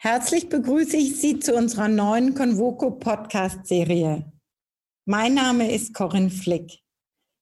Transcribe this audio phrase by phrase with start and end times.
[0.00, 4.30] Herzlich begrüße ich Sie zu unserer neuen Convoco Podcast-Serie.
[5.06, 6.78] Mein Name ist Corinne Flick.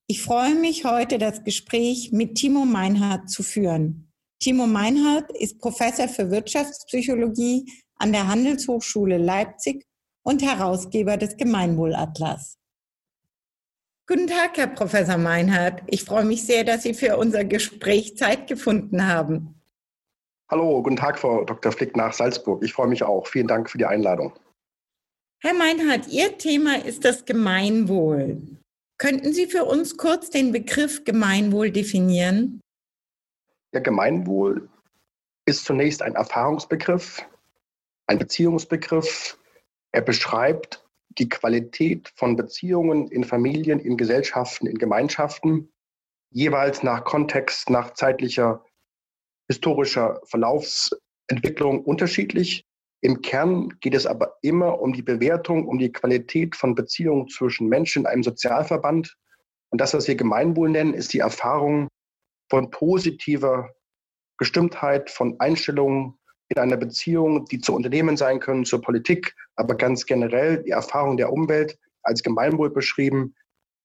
[0.07, 4.11] Ich freue mich heute, das Gespräch mit Timo Meinhardt zu führen.
[4.41, 9.85] Timo Meinhardt ist Professor für Wirtschaftspsychologie an der Handelshochschule Leipzig
[10.23, 12.57] und Herausgeber des Gemeinwohlatlas.
[14.07, 15.83] Guten Tag, Herr Professor Meinhardt.
[15.89, 19.56] Ich freue mich sehr, dass Sie für unser Gespräch Zeit gefunden haben.
[20.49, 21.73] Hallo, guten Tag, Frau Dr.
[21.73, 22.63] Flick nach Salzburg.
[22.63, 23.27] Ich freue mich auch.
[23.27, 24.33] Vielen Dank für die Einladung.
[25.43, 28.41] Herr Meinhardt, Ihr Thema ist das Gemeinwohl.
[28.97, 32.61] Könnten Sie für uns kurz den Begriff Gemeinwohl definieren?
[33.75, 34.69] Der Gemeinwohl
[35.47, 37.27] ist zunächst ein Erfahrungsbegriff,
[38.07, 39.39] ein Beziehungsbegriff.
[39.91, 40.87] Er beschreibt
[41.19, 45.73] die Qualität von Beziehungen in Familien, in Gesellschaften, in Gemeinschaften,
[46.31, 48.65] jeweils nach Kontext, nach zeitlicher
[49.49, 52.65] historischer Verlaufsentwicklung unterschiedlich.
[53.01, 57.69] Im Kern geht es aber immer um die Bewertung, um die Qualität von Beziehungen zwischen
[57.69, 59.17] Menschen in einem Sozialverband.
[59.71, 61.89] Und das, was wir Gemeinwohl nennen, ist die Erfahrung
[62.51, 63.71] von positiver
[64.39, 70.07] Gestimmtheit, von Einstellungen in einer Beziehung, die zu Unternehmen sein können, zur Politik, aber ganz
[70.07, 73.35] generell die Erfahrung der Umwelt als Gemeinwohl beschrieben,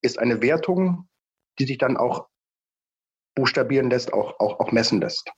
[0.01, 1.07] ist eine Wertung,
[1.59, 2.27] die sich dann auch
[3.35, 5.31] buchstabieren lässt, auch, auch, auch messen lässt.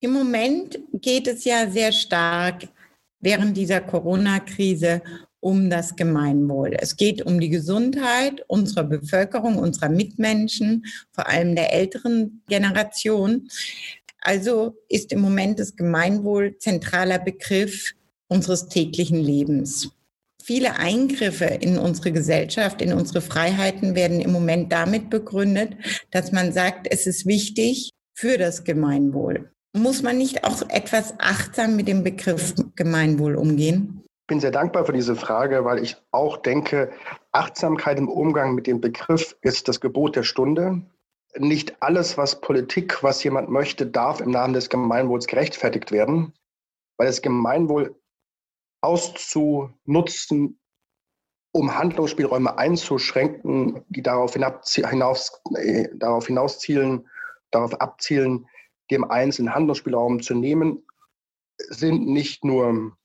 [0.00, 2.68] Im Moment geht es ja sehr stark
[3.20, 5.02] während dieser Corona-Krise
[5.40, 6.76] um das Gemeinwohl.
[6.78, 13.48] Es geht um die Gesundheit unserer Bevölkerung, unserer Mitmenschen, vor allem der älteren Generation.
[14.20, 17.94] Also ist im Moment das Gemeinwohl zentraler Begriff
[18.28, 19.88] unseres täglichen Lebens.
[20.42, 25.74] Viele Eingriffe in unsere Gesellschaft, in unsere Freiheiten werden im Moment damit begründet,
[26.10, 29.50] dass man sagt, es ist wichtig für das Gemeinwohl.
[29.76, 34.02] Muss man nicht auch etwas achtsam mit dem Begriff Gemeinwohl umgehen?
[34.22, 36.90] Ich bin sehr dankbar für diese Frage, weil ich auch denke,
[37.32, 40.80] Achtsamkeit im Umgang mit dem Begriff ist das Gebot der Stunde.
[41.36, 46.32] Nicht alles, was Politik, was jemand möchte, darf im Namen des Gemeinwohls gerechtfertigt werden,
[46.96, 48.00] weil das Gemeinwohl
[48.80, 50.58] auszunutzen,
[51.52, 57.06] um Handlungsspielräume einzuschränken, die darauf, hinaus, äh, darauf hinauszielen,
[57.50, 58.48] darauf abzielen,
[58.90, 60.84] dem einzelnen Handlungsspielraum zu nehmen,
[61.58, 62.96] sind nicht nur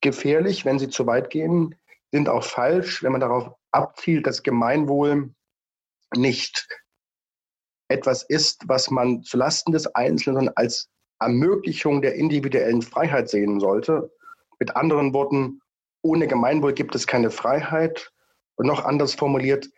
[0.00, 1.74] gefährlich, wenn sie zu weit gehen,
[2.12, 5.34] sind auch falsch, wenn man darauf abzielt, dass Gemeinwohl
[6.14, 6.68] nicht
[7.88, 10.90] etwas ist, was man zulasten des Einzelnen, als
[11.20, 14.10] Ermöglichung der individuellen Freiheit sehen sollte.
[14.58, 15.60] Mit anderen Worten,
[16.02, 18.12] ohne Gemeinwohl gibt es keine Freiheit.
[18.56, 19.68] Und noch anders formuliert,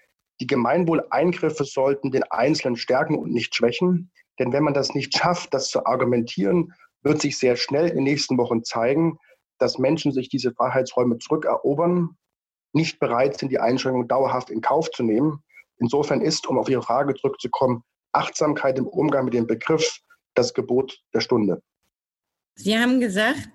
[0.40, 4.10] die Gemeinwohleingriffe sollten den Einzelnen stärken und nicht schwächen.
[4.38, 6.72] Denn wenn man das nicht schafft, das zu argumentieren,
[7.02, 9.18] wird sich sehr schnell in den nächsten Wochen zeigen,
[9.58, 12.16] dass Menschen sich diese Freiheitsräume zurückerobern,
[12.72, 15.42] nicht bereit sind, die Einschränkungen dauerhaft in Kauf zu nehmen.
[15.78, 20.00] Insofern ist, um auf Ihre Frage zurückzukommen, Achtsamkeit im Umgang mit dem Begriff
[20.34, 21.62] das Gebot der Stunde.
[22.56, 23.48] Sie haben gesagt,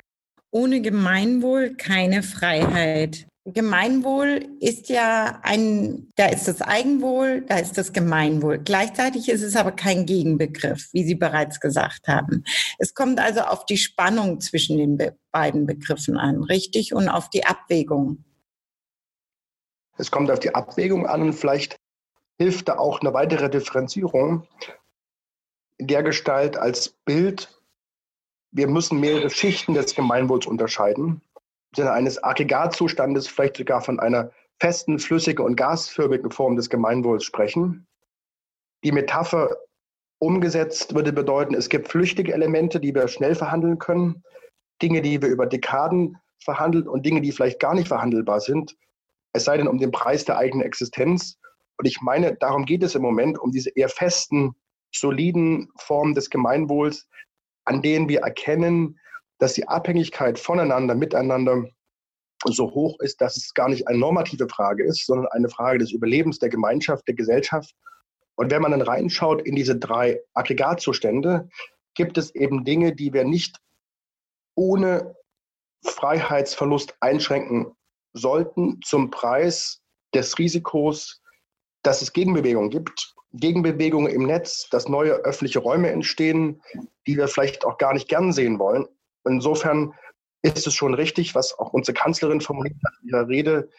[0.51, 3.28] ohne Gemeinwohl keine Freiheit.
[3.45, 8.59] Gemeinwohl ist ja ein, da ist das Eigenwohl, da ist das Gemeinwohl.
[8.59, 12.43] Gleichzeitig ist es aber kein Gegenbegriff, wie Sie bereits gesagt haben.
[12.77, 16.93] Es kommt also auf die Spannung zwischen den be beiden Begriffen an, richtig?
[16.93, 18.25] Und auf die Abwägung.
[19.97, 21.77] Es kommt auf die Abwägung an und vielleicht
[22.39, 24.47] hilft da auch eine weitere Differenzierung
[25.77, 27.61] in der Gestalt als Bild.
[28.51, 31.21] Wir müssen mehrere Schichten des Gemeinwohls unterscheiden.
[31.75, 37.87] Sinne eines Aggregatzustandes, vielleicht sogar von einer festen, flüssigen und gasförmigen Form des Gemeinwohls sprechen.
[38.83, 39.55] Die Metapher
[40.19, 44.23] umgesetzt würde bedeuten, es gibt flüchtige Elemente, die wir schnell verhandeln können,
[44.81, 48.75] Dinge, die wir über Dekaden verhandeln und Dinge, die vielleicht gar nicht verhandelbar sind,
[49.33, 51.37] es sei denn um den Preis der eigenen Existenz.
[51.77, 54.55] Und ich meine, darum geht es im Moment, um diese eher festen,
[54.93, 57.07] soliden Formen des Gemeinwohls,
[57.65, 58.99] an denen wir erkennen,
[59.39, 61.65] dass die Abhängigkeit voneinander, miteinander
[62.45, 65.91] so hoch ist, dass es gar nicht eine normative Frage ist, sondern eine Frage des
[65.91, 67.73] Überlebens der Gemeinschaft, der Gesellschaft.
[68.35, 71.49] Und wenn man dann reinschaut in diese drei Aggregatzustände,
[71.95, 73.57] gibt es eben Dinge, die wir nicht
[74.55, 75.15] ohne
[75.85, 77.75] Freiheitsverlust einschränken
[78.13, 79.81] sollten zum Preis
[80.13, 81.21] des Risikos,
[81.83, 83.15] dass es Gegenbewegungen gibt.
[83.33, 86.61] Gegenbewegungen im Netz, dass neue öffentliche Räume entstehen,
[87.05, 88.87] die wir vielleicht auch gar nicht gern sehen wollen.
[89.25, 89.93] Insofern
[90.41, 93.69] ist es schon richtig, was auch unsere Kanzlerin formuliert hat in ihrer Rede,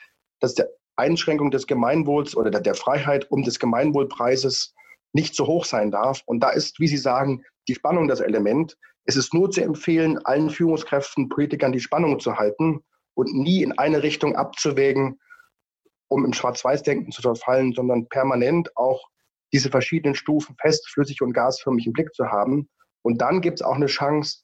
[0.40, 0.64] dass die
[0.96, 4.74] Einschränkung des Gemeinwohls oder der Freiheit um des Gemeinwohlpreises
[5.12, 6.22] nicht so hoch sein darf.
[6.26, 8.76] Und da ist, wie Sie sagen, die Spannung das Element.
[9.04, 12.84] Es ist nur zu empfehlen, allen Führungskräften, Politikern die Spannung zu halten
[13.14, 15.18] und nie in eine Richtung abzuwägen,
[16.08, 19.02] um im Schwarz-Weiß-Denken zu verfallen, sondern permanent auch
[19.52, 22.68] diese verschiedenen Stufen fest, flüssig und gasförmig im Blick zu haben.
[23.02, 24.40] Und dann gibt es auch eine Chance,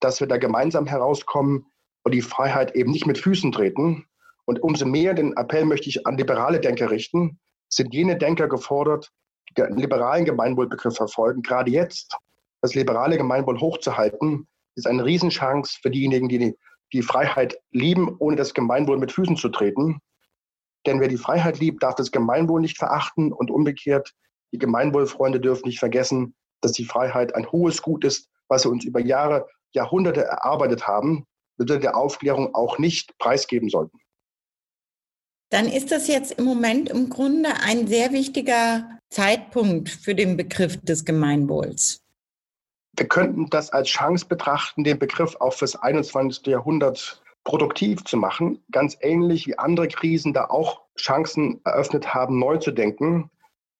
[0.00, 1.66] dass wir da gemeinsam herauskommen
[2.04, 4.06] und die Freiheit eben nicht mit Füßen treten.
[4.44, 9.12] Und umso mehr den Appell möchte ich an liberale Denker richten, sind jene Denker gefordert,
[9.50, 11.42] die den liberalen Gemeinwohlbegriff verfolgen.
[11.42, 12.16] Gerade jetzt
[12.60, 16.56] das liberale Gemeinwohl hochzuhalten, ist eine Riesenchance für diejenigen, die
[16.92, 20.00] die Freiheit lieben, ohne das Gemeinwohl mit Füßen zu treten.
[20.86, 24.14] Denn wer die Freiheit liebt, darf das Gemeinwohl nicht verachten und umgekehrt,
[24.52, 28.84] die Gemeinwohlfreunde dürfen nicht vergessen, dass die Freiheit ein hohes Gut ist, was wir uns
[28.84, 31.26] über Jahre, Jahrhunderte erarbeitet haben,
[31.58, 33.98] wir der Aufklärung auch nicht preisgeben sollten.
[35.50, 40.78] Dann ist das jetzt im Moment im Grunde ein sehr wichtiger Zeitpunkt für den Begriff
[40.82, 42.00] des Gemeinwohls.
[42.96, 46.46] Wir könnten das als Chance betrachten, den Begriff auch fürs 21.
[46.46, 52.58] Jahrhundert produktiv zu machen, ganz ähnlich wie andere Krisen da auch Chancen eröffnet haben, neu
[52.58, 53.30] zu denken.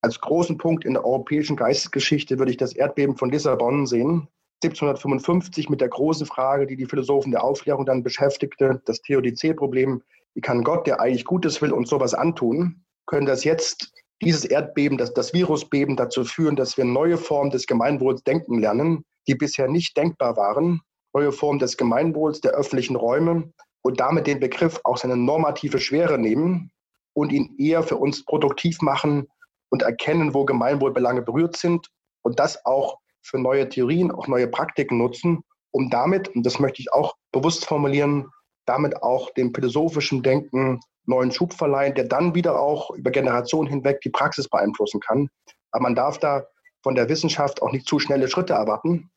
[0.01, 4.29] Als großen Punkt in der europäischen Geistesgeschichte würde ich das Erdbeben von Lissabon sehen.
[4.65, 10.03] 1755 mit der großen Frage, die die Philosophen der Aufklärung dann beschäftigte, das Theodizee-Problem,
[10.35, 12.85] wie kann Gott, der eigentlich Gutes will, uns sowas antun?
[13.07, 17.67] Können das jetzt, dieses Erdbeben, das, das Virusbeben dazu führen, dass wir neue Formen des
[17.67, 20.81] Gemeinwohls denken lernen, die bisher nicht denkbar waren?
[21.15, 23.53] Neue Formen des Gemeinwohls, der öffentlichen Räume
[23.83, 26.73] und damit den Begriff auch seine normative Schwere nehmen
[27.15, 29.29] und ihn eher für uns produktiv machen
[29.71, 31.89] und erkennen, wo Gemeinwohlbelange berührt sind
[32.23, 36.81] und das auch für neue Theorien, auch neue Praktiken nutzen, um damit, und das möchte
[36.81, 38.29] ich auch bewusst formulieren,
[38.67, 44.01] damit auch dem philosophischen Denken neuen Schub verleihen, der dann wieder auch über Generationen hinweg
[44.03, 45.29] die Praxis beeinflussen kann.
[45.71, 46.47] Aber man darf da
[46.83, 49.11] von der Wissenschaft auch nicht zu schnelle Schritte erwarten.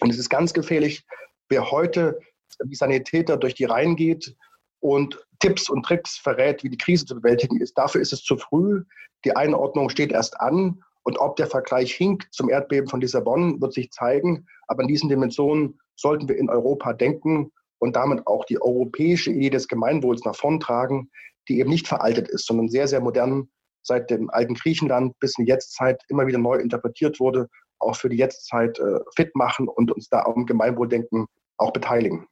[0.00, 1.04] Und es ist ganz gefährlich,
[1.48, 2.20] wer heute
[2.64, 4.34] wie Sanitäter durch die Reihen geht
[4.80, 7.76] und Tipps und Tricks verrät, wie die Krise zu bewältigen ist.
[7.76, 8.84] Dafür ist es zu früh.
[9.24, 10.82] Die Einordnung steht erst an.
[11.02, 14.46] Und ob der Vergleich hinkt zum Erdbeben von Lissabon, wird sich zeigen.
[14.66, 19.50] Aber in diesen Dimensionen sollten wir in Europa denken und damit auch die europäische Idee
[19.50, 21.10] des Gemeinwohls nach vorn tragen,
[21.48, 23.48] die eben nicht veraltet ist, sondern sehr, sehr modern
[23.82, 27.48] seit dem alten Griechenland bis in die Jetztzeit immer wieder neu interpretiert wurde,
[27.78, 31.26] auch für die Jetztzeit äh, fit machen und uns da am Gemeinwohldenken
[31.56, 32.26] auch beteiligen.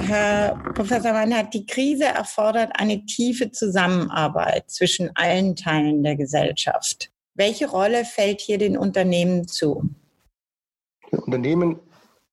[0.00, 7.11] Herr Professor Weinhardt, die Krise erfordert eine tiefe Zusammenarbeit zwischen allen Teilen der Gesellschaft.
[7.34, 9.88] Welche Rolle fällt hier den Unternehmen zu?
[11.10, 11.80] Den Unternehmen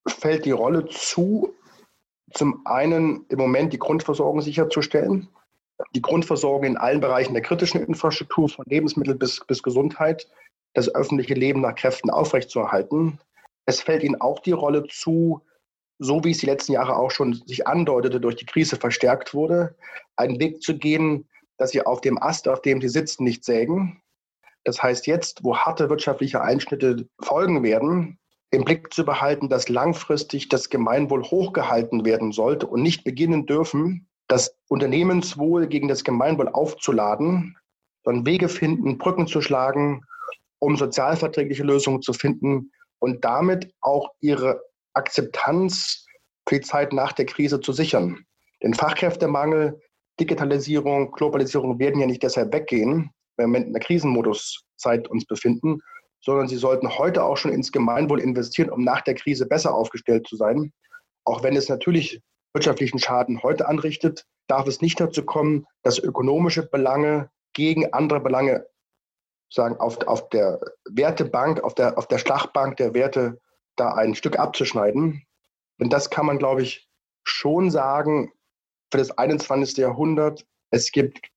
[0.08, 1.54] fällt die Rolle zu,
[2.34, 5.30] zum einen im Moment die Grundversorgung sicherzustellen,
[5.96, 10.28] die Grundversorgung in allen Bereichen der kritischen Infrastruktur, von Lebensmittel bis, bis Gesundheit,
[10.74, 13.20] das öffentliche Leben nach Kräften aufrechtzuerhalten.
[13.66, 15.42] Es fällt ihnen auch die Rolle zu,
[16.00, 19.76] so wie es die letzten Jahre auch schon sich andeutete, durch die Krise verstärkt wurde,
[20.18, 24.02] einen Weg zu gehen, dass sie auf dem Ast, auf dem sie sitzen, nicht sägen,
[24.64, 28.20] das heißt, jetzt, wo harte wirtschaftliche Einschnitte folgen werden,
[28.52, 34.08] im Blick zu behalten, dass langfristig das Gemeinwohl hochgehalten werden sollte und nicht beginnen dürfen,
[34.28, 37.58] das Unternehmenswohl gegen das Gemeinwohl aufzuladen,
[38.04, 40.04] sondern Wege finden, Brücken zu schlagen,
[40.60, 44.62] um sozialverträgliche Lösungen zu finden und damit auch ihre
[44.94, 46.06] Akzeptanz
[46.48, 48.26] für die Zeit nach der Krise zu sichern.
[48.62, 49.80] Denn Fachkräftemangel,
[50.20, 53.12] Digitalisierung, Globalisierung werden ja nicht deshalb weggehen,
[53.44, 55.80] im Moment in der Krisenmoduszeit uns befinden,
[56.22, 60.28] sondern sie sollten heute auch schon ins Gemeinwohl investieren, um nach der Krise besser aufgestellt
[60.28, 60.74] zu sein.
[61.24, 62.22] Auch wenn es natürlich
[62.54, 68.66] wirtschaftlichen Schaden heute anrichtet, darf es nicht dazu kommen, dass ökonomische Belange gegen andere Belange
[69.52, 73.40] sagen, auf, auf der Wertebank, auf der, auf der Schlachtbank der Werte
[73.76, 75.26] da ein Stück abzuschneiden.
[75.80, 76.88] Denn das kann man, glaube ich,
[77.24, 78.32] schon sagen
[78.92, 79.78] für das 21.
[79.78, 80.46] Jahrhundert.
[80.72, 81.30] Es gibt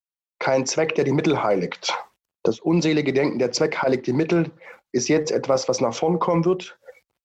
[0.42, 1.96] kein Zweck, der die Mittel heiligt.
[2.42, 4.50] Das unselige Denken, der Zweck heiligt die Mittel,
[4.90, 6.76] ist jetzt etwas, was nach vorn kommen wird,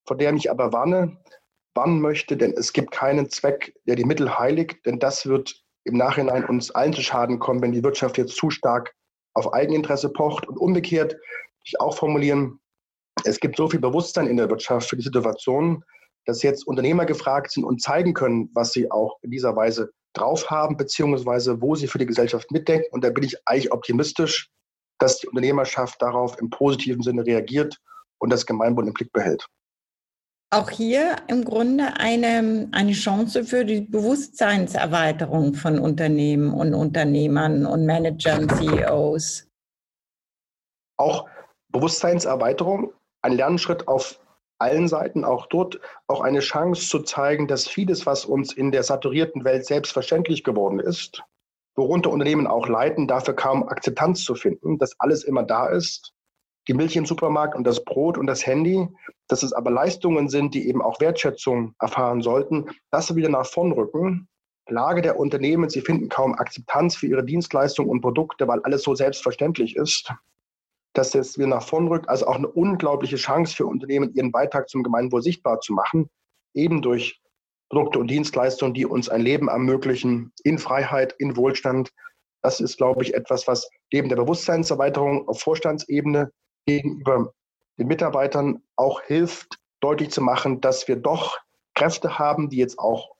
[0.05, 1.17] vor der ich aber warne,
[1.73, 5.97] warnen möchte, denn es gibt keinen Zweck, der die Mittel heiligt, denn das wird im
[5.97, 8.93] Nachhinein uns allen zu Schaden kommen, wenn die Wirtschaft jetzt zu stark
[9.33, 10.47] auf Eigeninteresse pocht.
[10.47, 11.17] Und umgekehrt,
[11.65, 12.59] ich auch formulieren,
[13.25, 15.83] es gibt so viel Bewusstsein in der Wirtschaft für die Situation,
[16.25, 20.49] dass jetzt Unternehmer gefragt sind und zeigen können, was sie auch in dieser Weise drauf
[20.49, 22.87] haben, beziehungsweise wo sie für die Gesellschaft mitdenken.
[22.91, 24.49] Und da bin ich eigentlich optimistisch,
[24.99, 27.77] dass die Unternehmerschaft darauf im positiven Sinne reagiert
[28.19, 29.47] und das Gemeinwohl im Blick behält.
[30.49, 37.85] Auch hier im Grunde eine, eine Chance für die Bewusstseinserweiterung von Unternehmen und Unternehmern und
[37.85, 39.45] Managern, CEOs.
[40.97, 41.27] Auch
[41.69, 44.21] Bewusstseinserweiterung, ein Lernschritt auf
[44.59, 48.83] allen Seiten, auch dort, auch eine Chance zu zeigen, dass vieles, was uns in der
[48.83, 51.23] saturierten Welt selbstverständlich geworden ist,
[51.75, 56.13] worunter Unternehmen auch leiden, dafür kaum Akzeptanz zu finden, dass alles immer da ist,
[56.67, 58.87] die Milch im Supermarkt und das Brot und das Handy,
[59.27, 63.45] dass es aber Leistungen sind, die eben auch Wertschätzung erfahren sollten, dass sie wieder nach
[63.45, 64.27] vorn rücken.
[64.69, 68.95] Lage der Unternehmen, sie finden kaum Akzeptanz für ihre Dienstleistungen und Produkte, weil alles so
[68.95, 70.11] selbstverständlich ist
[70.97, 72.09] dass es wieder nach vorn rückt.
[72.09, 76.09] Also auch eine unglaubliche Chance für Unternehmen, ihren Beitrag zum Gemeinwohl sichtbar zu machen,
[76.53, 77.21] eben durch
[77.69, 81.91] Produkte und Dienstleistungen, die uns ein Leben ermöglichen, in Freiheit, in Wohlstand.
[82.41, 86.31] Das ist, glaube ich, etwas, was neben der Bewusstseinserweiterung auf Vorstandsebene
[86.65, 87.33] gegenüber
[87.77, 91.37] den Mitarbeitern auch hilft, deutlich zu machen, dass wir doch
[91.75, 93.11] Kräfte haben, die jetzt auch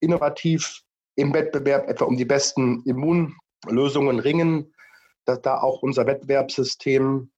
[0.00, 0.82] innovativ
[1.14, 4.74] im Wettbewerb etwa um die besten Immunlösungen ringen,
[5.24, 7.30] dass da auch unser Wettbewerbssystem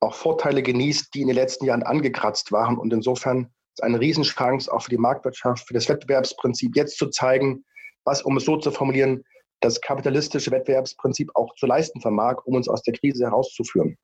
[0.00, 2.78] auch Vorteile genießt, die in den letzten Jahren angekratzt waren.
[2.78, 7.64] Und insofern ist eine Riesenchance auch für die Marktwirtschaft, für das Wettbewerbsprinzip jetzt zu zeigen,
[8.04, 9.22] was, um es so zu formulieren,
[9.60, 13.96] das kapitalistische Wettbewerbsprinzip auch zu leisten vermag, um uns aus der Krise herauszuführen.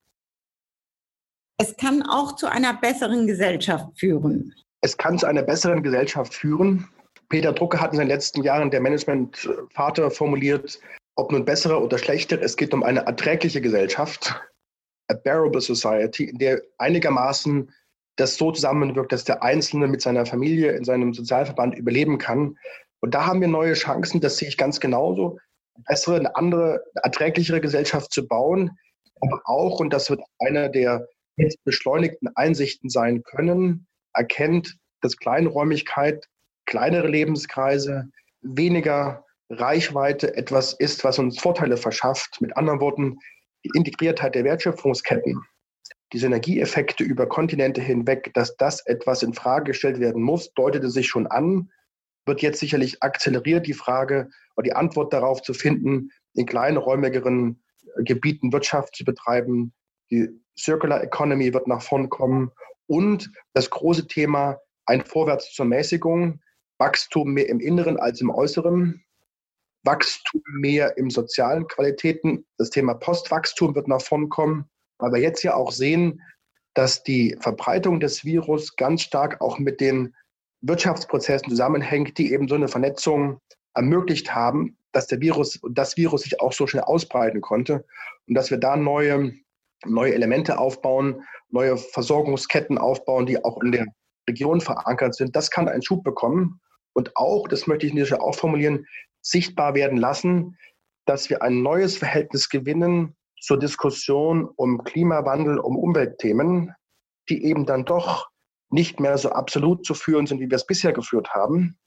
[1.58, 4.54] Es kann auch zu einer besseren Gesellschaft führen.
[4.80, 6.88] Es kann zu einer besseren Gesellschaft führen.
[7.28, 10.80] Peter Drucker hat in den letzten Jahren der Management-Vater formuliert,
[11.14, 14.40] ob nun bessere oder schlechtere, es geht um eine erträgliche Gesellschaft,
[15.08, 17.70] a bearable society, in der einigermaßen
[18.16, 22.56] das so zusammenwirkt, dass der Einzelne mit seiner Familie in seinem Sozialverband überleben kann.
[23.00, 25.38] Und da haben wir neue Chancen, das sehe ich ganz genauso,
[25.74, 28.70] eine bessere, eine andere, eine erträglichere Gesellschaft zu bauen.
[29.20, 36.26] Aber auch, und das wird einer der jetzt beschleunigten Einsichten sein können, erkennt, dass Kleinräumigkeit,
[36.66, 38.08] kleinere Lebenskreise,
[38.42, 42.40] weniger Reichweite etwas ist, was uns Vorteile verschafft.
[42.40, 43.18] Mit anderen Worten,
[43.64, 45.42] die Integriertheit der Wertschöpfungsketten,
[46.12, 51.08] die Synergieeffekte über Kontinente hinweg, dass das etwas in Frage gestellt werden muss, deutete sich
[51.08, 51.70] schon an,
[52.26, 57.62] wird jetzt sicherlich akzeleriert, die Frage oder die Antwort darauf zu finden, in kleinräumigeren
[57.98, 59.72] Gebieten Wirtschaft zu betreiben.
[60.10, 60.28] Die
[60.58, 62.50] Circular Economy wird nach vorn kommen
[62.86, 66.40] und das große Thema ein Vorwärts zur Mäßigung,
[66.78, 69.04] Wachstum mehr im Inneren als im Äußeren,
[69.84, 72.44] Wachstum mehr im sozialen Qualitäten.
[72.58, 76.22] Das Thema Postwachstum wird nach vorn kommen, weil wir jetzt ja auch sehen,
[76.74, 80.14] dass die Verbreitung des Virus ganz stark auch mit den
[80.62, 83.40] Wirtschaftsprozessen zusammenhängt, die eben so eine Vernetzung
[83.74, 87.84] ermöglicht haben, dass der Virus, das Virus sich auch so schnell ausbreiten konnte
[88.28, 89.32] und dass wir da neue,
[89.84, 93.86] neue Elemente aufbauen, neue Versorgungsketten aufbauen, die auch in der
[94.28, 95.34] Region verankert sind.
[95.34, 96.60] Das kann einen Schub bekommen.
[96.94, 98.86] Und auch, das möchte ich nicht auch formulieren,
[99.22, 100.58] sichtbar werden lassen,
[101.06, 106.74] dass wir ein neues Verhältnis gewinnen zur Diskussion um Klimawandel, um Umweltthemen,
[107.28, 108.28] die eben dann doch
[108.70, 111.78] nicht mehr so absolut zu führen sind, wie wir es bisher geführt haben,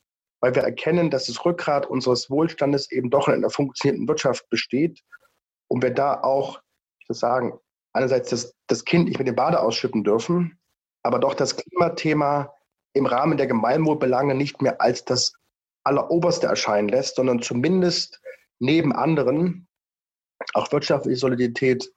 [0.42, 5.02] weil wir erkennen, dass das Rückgrat unseres Wohlstandes eben doch in einer funktionierenden Wirtschaft besteht
[5.68, 6.62] und wir da auch,
[7.00, 7.54] ich würde sagen,
[7.94, 10.60] einerseits das, das Kind nicht mit dem Bade ausschütten dürfen,
[11.04, 12.54] aber doch das Klimathema
[12.94, 15.34] im Rahmen der Gemeinwohlbelange nicht mehr als das
[15.86, 18.20] alleroberste erscheinen lässt, sondern zumindest
[18.60, 19.68] neben anderen
[20.54, 21.90] auch wirtschaftliche Solidarität,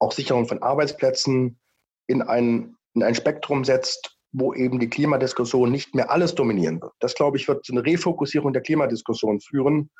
[0.00, 1.58] auch Sicherung von Arbeitsplätzen
[2.06, 6.92] in ein, in ein Spektrum setzt, wo eben die Klimadiskussion nicht mehr alles dominieren wird.
[7.00, 9.90] Das, glaube ich, wird zu einer Refokussierung der Klimadiskussion führen,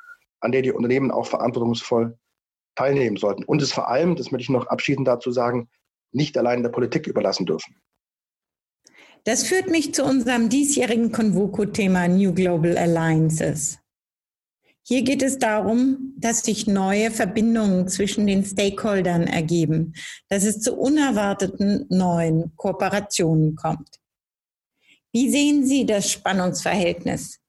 [0.41, 2.17] an der die Unternehmen auch verantwortungsvoll
[2.75, 3.43] teilnehmen sollten.
[3.43, 5.69] Und es vor allem, das möchte ich noch abschließend dazu sagen,
[6.11, 7.75] nicht allein der Politik überlassen dürfen.
[9.27, 13.77] Das führt mich zu unserem diesjährigen Convoco-Thema New Global Alliances.
[14.83, 19.95] Hier geht es darum, dass sich neue Verbindungen zwischen den Stakeholdern ergeben,
[20.29, 23.99] dass es zu unerwarteten neuen Kooperationen kommt.
[25.11, 27.39] Wie sehen Sie das Spannungsverhältnis?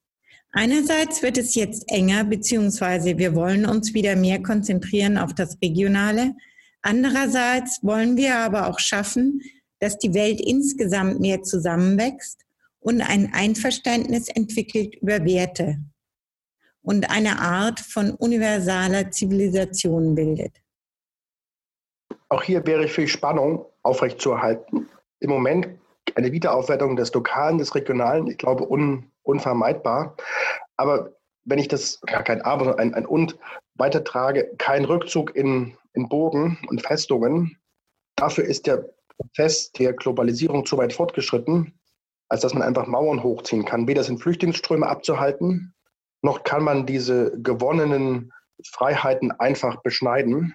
[0.50, 6.34] Einerseits wird es jetzt enger, beziehungsweise wir wollen uns wieder mehr konzentrieren auf das Regionale.
[6.82, 9.42] Andererseits wollen wir aber auch schaffen,
[9.80, 12.44] dass die Welt insgesamt mehr zusammenwächst
[12.80, 15.78] und ein Einverständnis entwickelt über Werte
[16.82, 20.56] und eine Art von universaler Zivilisation bildet.
[22.28, 24.88] Auch hier wäre ich für die Spannung aufrechtzuerhalten.
[25.20, 25.68] Im Moment
[26.14, 30.16] eine Wiederaufwertung des Lokalen, des Regionalen, ich glaube, un, unvermeidbar.
[30.76, 31.12] Aber
[31.44, 33.38] wenn ich das, ja, kein Aber, sondern ein, ein Und
[33.78, 37.56] weitertrage, kein Rückzug in, in Bogen und Festungen.
[38.16, 38.88] Dafür ist der
[39.18, 41.78] Prozess der Globalisierung zu weit fortgeschritten,
[42.28, 43.86] als dass man einfach Mauern hochziehen kann.
[43.88, 45.74] Weder sind Flüchtlingsströme abzuhalten,
[46.22, 48.32] noch kann man diese gewonnenen
[48.64, 50.54] Freiheiten einfach beschneiden.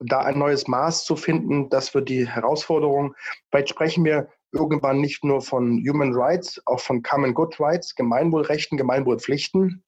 [0.00, 3.14] Da ein neues Maß zu finden, das wird die Herausforderung.
[3.50, 8.76] Vielleicht sprechen wir irgendwann nicht nur von Human Rights, auch von Common Good Rights, Gemeinwohlrechten,
[8.76, 9.84] Gemeinwohlpflichten.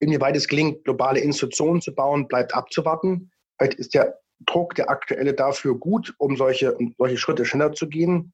[0.00, 3.30] Inwieweit es gelingt, globale Institutionen zu bauen, bleibt abzuwarten.
[3.58, 7.88] Vielleicht ist der Druck, der aktuelle, dafür gut, um solche, um solche Schritte schneller zu
[7.88, 8.32] gehen.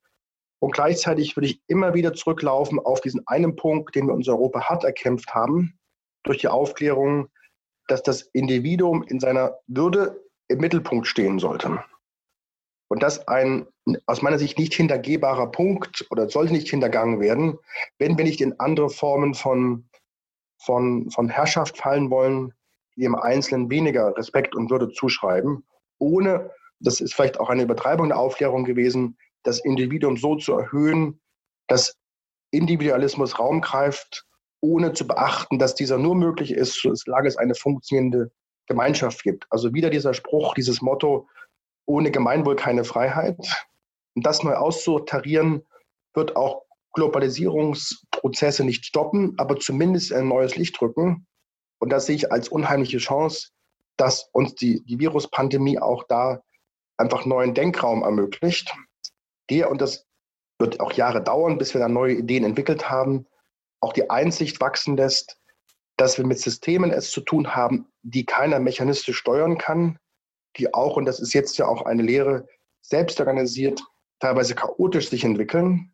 [0.58, 4.68] Und gleichzeitig würde ich immer wieder zurücklaufen auf diesen einen Punkt, den wir uns Europa
[4.68, 5.78] hart erkämpft haben,
[6.22, 7.28] durch die Aufklärung,
[7.88, 11.82] dass das Individuum in seiner Würde im Mittelpunkt stehen sollte.
[12.88, 13.66] Und das ein
[14.06, 17.58] aus meiner Sicht nicht hintergehbarer Punkt oder sollte nicht hintergangen werden,
[17.98, 19.88] wenn wir nicht in andere Formen von,
[20.58, 22.52] von, von Herrschaft fallen wollen,
[22.96, 25.64] die im Einzelnen weniger Respekt und Würde zuschreiben,
[25.98, 26.50] ohne,
[26.80, 31.20] das ist vielleicht auch eine Übertreibung der Aufklärung gewesen, das Individuum so zu erhöhen,
[31.68, 31.96] dass
[32.50, 34.24] Individualismus Raum greift,
[34.60, 38.30] ohne zu beachten, dass dieser nur möglich ist, solange es eine funktionierende
[38.66, 39.46] Gemeinschaft gibt.
[39.50, 41.28] Also wieder dieser Spruch, dieses Motto,
[41.86, 43.38] ohne Gemeinwohl keine Freiheit.
[44.14, 45.64] Und das neu auszutarieren,
[46.14, 46.62] wird auch
[46.94, 51.26] Globalisierungsprozesse nicht stoppen, aber zumindest ein neues Licht drücken.
[51.78, 53.50] Und das sehe ich als unheimliche Chance,
[53.96, 56.42] dass uns die, die Viruspandemie auch da
[56.96, 58.74] einfach neuen Denkraum ermöglicht,
[59.50, 60.06] der, und das
[60.58, 63.26] wird auch Jahre dauern, bis wir da neue Ideen entwickelt haben,
[63.80, 65.38] auch die Einsicht wachsen lässt,
[65.96, 69.98] dass wir mit Systemen es zu tun haben, die keiner mechanistisch steuern kann,
[70.56, 72.46] die auch, und das ist jetzt ja auch eine Lehre,
[72.82, 73.82] selbst organisiert,
[74.20, 75.92] teilweise chaotisch sich entwickeln.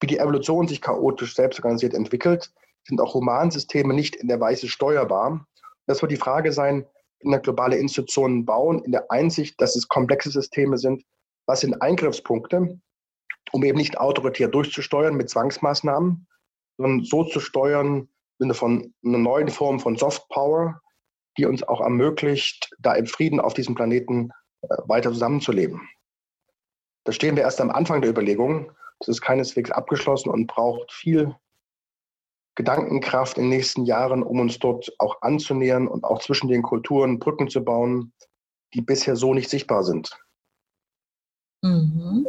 [0.00, 2.52] Wie die Evolution sich chaotisch selbst organisiert entwickelt,
[2.84, 5.46] sind auch Humansysteme nicht in der Weise steuerbar.
[5.86, 6.86] Das wird die Frage sein,
[7.20, 11.04] in der globale Institutionen bauen, in der Einsicht, dass es komplexe Systeme sind.
[11.46, 12.80] Was sind Eingriffspunkte,
[13.52, 16.26] um eben nicht autoritär durchzusteuern mit Zwangsmaßnahmen,
[16.76, 18.08] sondern so zu steuern,
[18.38, 20.80] im von einer neuen Form von Soft Power,
[21.38, 24.30] die uns auch ermöglicht, da im Frieden auf diesem Planeten
[24.62, 25.88] äh, weiter zusammenzuleben.
[27.04, 28.70] Da stehen wir erst am Anfang der Überlegungen.
[28.98, 31.34] Das ist keineswegs abgeschlossen und braucht viel
[32.54, 37.18] Gedankenkraft in den nächsten Jahren, um uns dort auch anzunähern und auch zwischen den Kulturen
[37.18, 38.12] Brücken zu bauen,
[38.74, 40.10] die bisher so nicht sichtbar sind.
[41.62, 42.26] Mhm.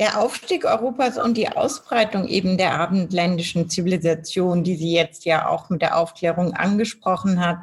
[0.00, 5.70] Der Aufstieg Europas und die Ausbreitung eben der abendländischen Zivilisation, die sie jetzt ja auch
[5.70, 7.58] mit der Aufklärung angesprochen hat,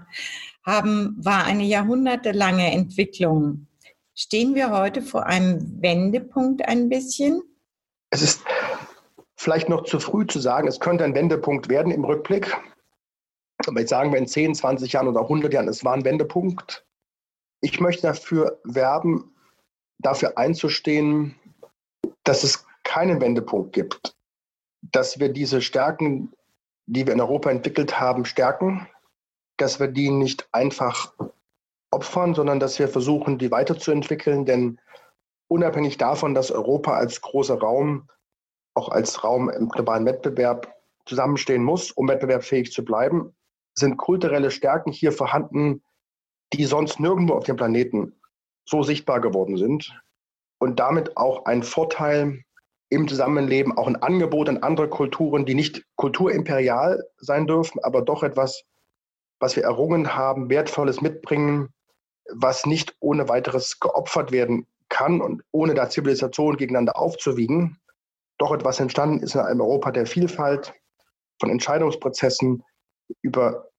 [0.65, 3.67] haben, war eine jahrhundertelange Entwicklung.
[4.13, 7.41] Stehen wir heute vor einem Wendepunkt ein bisschen?
[8.09, 8.43] Es ist
[9.35, 12.55] vielleicht noch zu früh zu sagen, es könnte ein Wendepunkt werden im Rückblick.
[13.67, 16.85] Aber jetzt sagen wir in 10, 20 Jahren oder 100 Jahren, es war ein Wendepunkt.
[17.61, 19.35] Ich möchte dafür werben,
[19.99, 21.35] dafür einzustehen,
[22.23, 24.15] dass es keinen Wendepunkt gibt,
[24.81, 26.31] dass wir diese Stärken,
[26.85, 28.87] die wir in Europa entwickelt haben, stärken,
[29.57, 31.13] dass wir die nicht einfach
[31.91, 34.45] opfern, sondern dass wir versuchen, die weiterzuentwickeln.
[34.45, 34.79] Denn
[35.47, 38.09] unabhängig davon, dass Europa als großer Raum,
[38.75, 40.73] auch als Raum im globalen Wettbewerb
[41.05, 43.35] zusammenstehen muss, um wettbewerbsfähig zu bleiben,
[43.73, 45.83] sind kulturelle Stärken hier vorhanden,
[46.53, 48.19] die sonst nirgendwo auf dem Planeten
[48.65, 49.99] so sichtbar geworden sind.
[50.57, 52.43] Und damit auch ein Vorteil
[52.89, 58.23] im Zusammenleben, auch ein Angebot an andere Kulturen, die nicht kulturimperial sein dürfen, aber doch
[58.23, 58.63] etwas,
[59.39, 61.69] was wir errungen haben, wertvolles mitbringen,
[62.31, 67.77] was nicht ohne weiteres geopfert werden kann und ohne da Zivilisationen gegeneinander aufzuwiegen,
[68.37, 70.73] doch etwas entstanden ist in einem Europa der Vielfalt
[71.39, 72.63] von Entscheidungsprozessen
[73.21, 73.69] über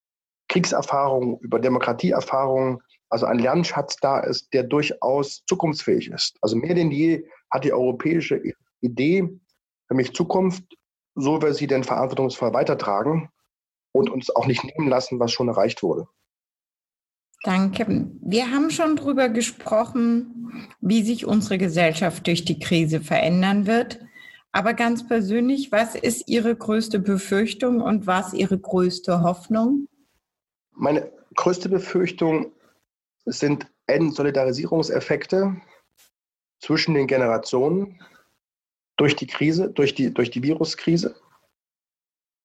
[0.49, 6.37] Kriegserfahrungen, über Demokratieerfahrungen, also ein Lernschatz da ist, der durchaus zukunftsfähig ist.
[6.41, 8.41] Also mehr denn je hat die europäische
[8.81, 9.29] Idee
[9.89, 10.65] für mich Zukunft,
[11.15, 13.31] so wir sie denn verantwortungsvoll weitertragen
[13.93, 16.07] und uns auch nicht nehmen lassen, was schon erreicht wurde.
[17.43, 18.11] Danke.
[18.23, 24.01] Wir haben schon darüber gesprochen, wie sich unsere Gesellschaft durch die Krise verändern wird.
[24.57, 29.87] Aber ganz persönlich, was ist Ihre größte Befürchtung und was Ihre größte Hoffnung?
[30.73, 32.55] Meine größte Befürchtung
[33.27, 35.61] sind Entsolidarisierungseffekte
[36.59, 38.03] zwischen den Generationen
[38.97, 41.21] durch die Krise, durch die, durch die Viruskrise.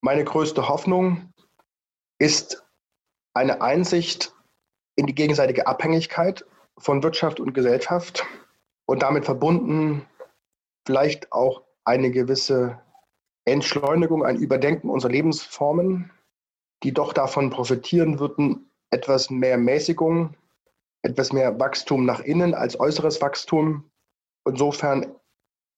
[0.02, 1.32] Meine größte Hoffnung
[2.20, 2.62] ist
[3.34, 4.36] eine Einsicht
[4.98, 6.46] in die gegenseitige Abhängigkeit
[6.78, 8.26] von Wirtschaft und Gesellschaft
[8.86, 10.06] und damit verbunden
[10.86, 12.80] vielleicht auch eine gewisse
[13.46, 16.12] Entschleunigung, ein Überdenken unserer Lebensformen,
[16.84, 20.36] die doch davon profitieren würden, etwas mehr Mäßigung
[21.02, 23.90] etwas mehr Wachstum nach innen als äußeres Wachstum.
[24.48, 25.16] Insofern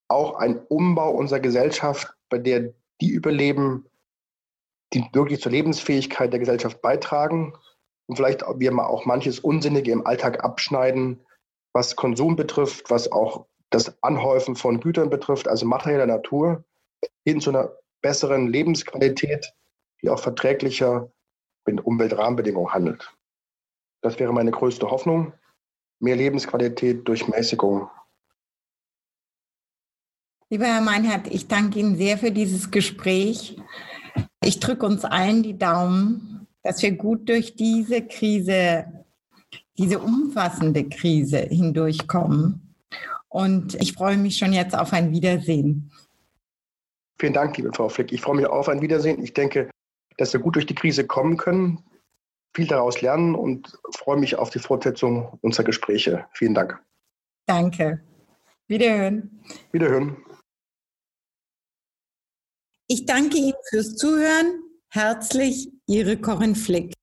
[0.09, 3.89] auch ein Umbau unserer Gesellschaft, bei der die überleben,
[4.93, 7.53] die wirklich zur Lebensfähigkeit der Gesellschaft beitragen
[8.05, 11.25] und vielleicht wir mal auch manches Unsinnige im Alltag abschneiden,
[11.73, 16.63] was Konsum betrifft, was auch das Anhäufen von Gütern betrifft, also materieller Natur,
[17.25, 19.51] hin zu einer besseren Lebensqualität,
[20.01, 21.11] die auch verträglicher
[21.65, 23.11] mit Umweltrahmenbedingungen handelt.
[24.01, 25.33] Das wäre meine größte Hoffnung.
[25.99, 27.89] Mehr Lebensqualität durch Mäßigung.
[30.49, 33.57] Lieber Herr Meinhardt, ich danke Ihnen sehr für dieses Gespräch.
[34.43, 38.85] Ich drücke uns allen die Daumen, dass wir gut durch diese Krise,
[39.77, 42.62] diese umfassende Krise hindurchkommen.
[43.33, 45.91] Und ich freue mich schon jetzt auf ein Wiedersehen.
[47.17, 48.11] Vielen Dank, liebe Frau Flick.
[48.11, 49.23] Ich freue mich auf ein Wiedersehen.
[49.23, 49.71] Ich denke,
[50.17, 51.83] dass wir gut durch die Krise kommen können,
[52.53, 56.27] viel daraus lernen und freue mich auf die Fortsetzung unserer Gespräche.
[56.33, 56.79] Vielen Dank.
[57.47, 58.03] Danke.
[58.67, 59.43] Wiederhören.
[59.71, 60.17] Wiederhören.
[62.87, 64.61] Ich danke Ihnen fürs Zuhören.
[64.89, 66.93] Herzlich, Ihre Corinne Flick.